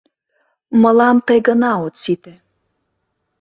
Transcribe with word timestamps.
Мылам 0.81 1.17
тый 1.27 1.39
гына 1.47 1.71
от 1.85 1.95
сите. 2.01 2.33